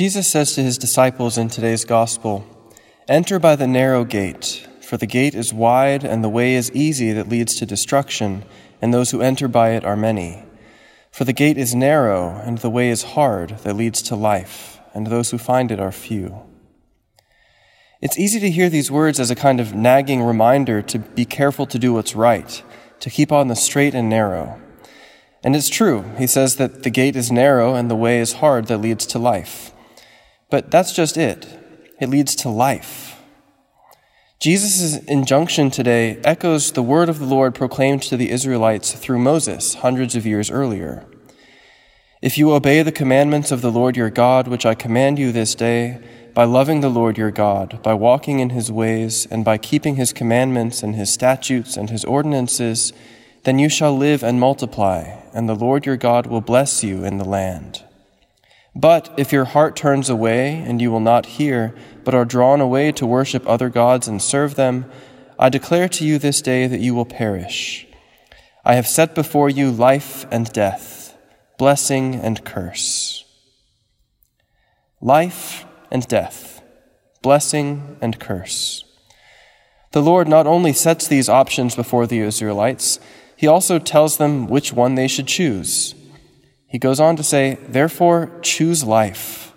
[0.00, 2.46] Jesus says to his disciples in today's gospel,
[3.06, 7.12] Enter by the narrow gate, for the gate is wide and the way is easy
[7.12, 8.46] that leads to destruction,
[8.80, 10.42] and those who enter by it are many.
[11.10, 15.06] For the gate is narrow and the way is hard that leads to life, and
[15.06, 16.44] those who find it are few.
[18.00, 21.66] It's easy to hear these words as a kind of nagging reminder to be careful
[21.66, 22.62] to do what's right,
[23.00, 24.62] to keep on the straight and narrow.
[25.44, 26.04] And it's true.
[26.16, 29.18] He says that the gate is narrow and the way is hard that leads to
[29.18, 29.74] life.
[30.50, 31.46] But that's just it.
[32.00, 33.16] It leads to life.
[34.40, 39.74] Jesus' injunction today echoes the word of the Lord proclaimed to the Israelites through Moses
[39.74, 41.04] hundreds of years earlier.
[42.22, 45.54] If you obey the commandments of the Lord your God, which I command you this
[45.54, 46.00] day,
[46.34, 50.12] by loving the Lord your God, by walking in his ways, and by keeping his
[50.12, 52.92] commandments and his statutes and his ordinances,
[53.44, 57.18] then you shall live and multiply, and the Lord your God will bless you in
[57.18, 57.84] the land.
[58.80, 62.92] But if your heart turns away and you will not hear, but are drawn away
[62.92, 64.90] to worship other gods and serve them,
[65.38, 67.86] I declare to you this day that you will perish.
[68.64, 71.14] I have set before you life and death,
[71.58, 73.26] blessing and curse.
[75.02, 76.62] Life and death,
[77.20, 78.84] blessing and curse.
[79.92, 82.98] The Lord not only sets these options before the Israelites,
[83.36, 85.94] he also tells them which one they should choose.
[86.70, 89.52] He goes on to say, Therefore, choose life,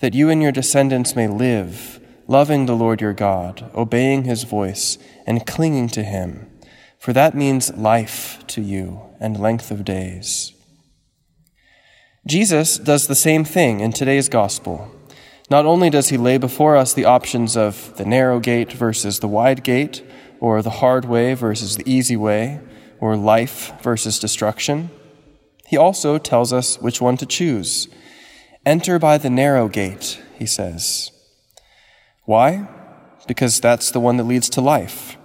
[0.00, 4.98] that you and your descendants may live, loving the Lord your God, obeying his voice,
[5.26, 6.50] and clinging to him,
[6.98, 10.52] for that means life to you and length of days.
[12.26, 14.90] Jesus does the same thing in today's gospel.
[15.48, 19.28] Not only does he lay before us the options of the narrow gate versus the
[19.28, 20.04] wide gate,
[20.40, 22.58] or the hard way versus the easy way,
[22.98, 24.90] or life versus destruction,
[25.66, 27.88] he also tells us which one to choose.
[28.64, 31.10] Enter by the narrow gate, he says.
[32.24, 32.68] Why?
[33.26, 35.16] Because that's the one that leads to life.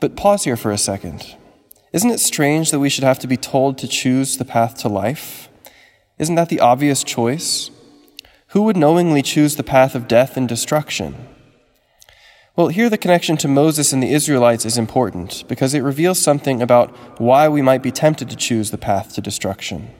[0.00, 1.36] But pause here for a second.
[1.92, 4.88] Isn't it strange that we should have to be told to choose the path to
[4.88, 5.48] life?
[6.18, 7.70] Isn't that the obvious choice?
[8.48, 11.14] Who would knowingly choose the path of death and destruction?
[12.58, 16.60] Well, here the connection to Moses and the Israelites is important because it reveals something
[16.60, 19.90] about why we might be tempted to choose the path to destruction.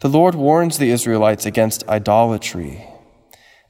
[0.00, 2.88] The Lord warns the Israelites against idolatry.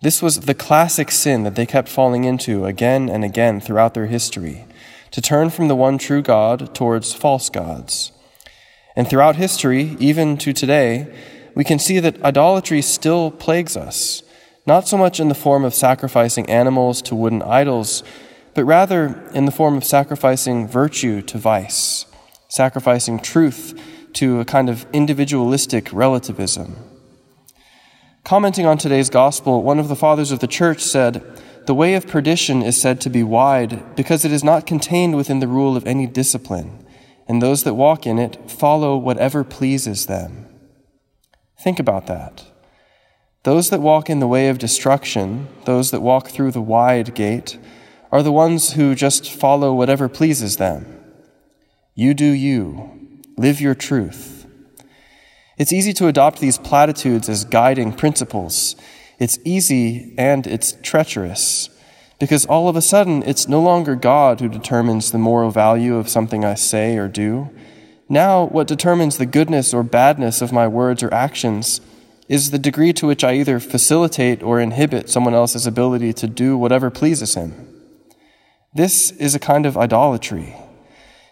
[0.02, 4.06] This was the classic sin that they kept falling into again and again throughout their
[4.06, 4.66] history
[5.10, 8.12] to turn from the one true God towards false gods.
[8.94, 11.12] And throughout history, even to today,
[11.56, 14.22] we can see that idolatry still plagues us
[14.66, 18.02] not so much in the form of sacrificing animals to wooden idols,
[18.54, 22.06] but rather in the form of sacrificing virtue to vice,
[22.48, 23.78] sacrificing truth
[24.14, 26.76] to a kind of individualistic relativism.
[28.24, 31.22] Commenting on today's gospel, one of the fathers of the church said,
[31.66, 35.38] The way of perdition is said to be wide because it is not contained within
[35.38, 36.84] the rule of any discipline,
[37.28, 40.46] and those that walk in it follow whatever pleases them.
[41.60, 42.44] Think about that.
[43.46, 47.60] Those that walk in the way of destruction, those that walk through the wide gate,
[48.10, 50.84] are the ones who just follow whatever pleases them.
[51.94, 52.90] You do you.
[53.38, 54.48] Live your truth.
[55.58, 58.74] It's easy to adopt these platitudes as guiding principles.
[59.20, 61.68] It's easy and it's treacherous
[62.18, 66.08] because all of a sudden it's no longer God who determines the moral value of
[66.08, 67.50] something I say or do.
[68.08, 71.80] Now, what determines the goodness or badness of my words or actions
[72.28, 76.58] is the degree to which I either facilitate or inhibit someone else's ability to do
[76.58, 77.68] whatever pleases him.
[78.74, 80.56] This is a kind of idolatry.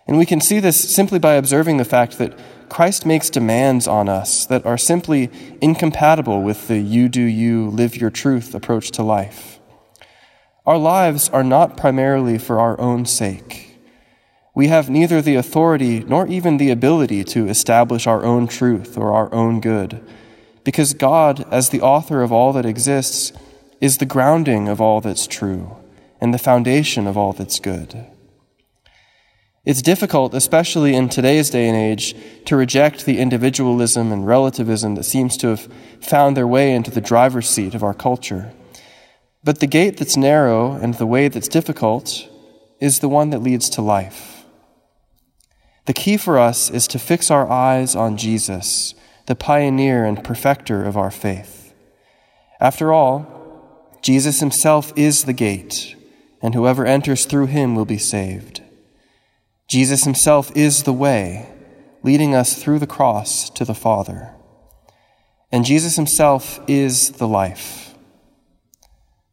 [0.07, 2.39] And we can see this simply by observing the fact that
[2.69, 7.97] Christ makes demands on us that are simply incompatible with the you do you, live
[7.97, 9.59] your truth approach to life.
[10.67, 13.79] Our lives are not primarily for our own sake.
[14.55, 19.13] We have neither the authority nor even the ability to establish our own truth or
[19.13, 20.01] our own good
[20.65, 23.33] because God, as the author of all that exists,
[23.81, 25.77] is the grounding of all that's true
[26.21, 28.07] and the foundation of all that's good.
[29.65, 32.15] It's difficult, especially in today's day and age,
[32.45, 35.69] to reject the individualism and relativism that seems to have
[36.01, 38.53] found their way into the driver's seat of our culture.
[39.43, 42.29] But the gate that's narrow and the way that's difficult
[42.81, 44.45] is the one that leads to life.
[45.87, 48.95] The key for us is to fix our eyes on Jesus
[49.27, 51.75] the pioneer and perfecter of our faith.
[52.61, 55.97] After all, Jesus himself is the gate,
[56.43, 58.63] and whoever enters through him will be saved.
[59.69, 61.49] Jesus himself is the way,
[62.03, 64.35] leading us through the cross to the Father.
[65.51, 67.95] And Jesus himself is the life.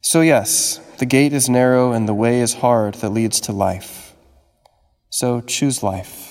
[0.01, 4.15] So, yes, the gate is narrow and the way is hard that leads to life.
[5.09, 6.30] So choose life.